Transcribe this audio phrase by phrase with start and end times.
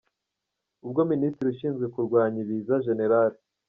[0.85, 3.01] Ubwo Minisitiri ushinzwe kurwanya Ibiza, Gen.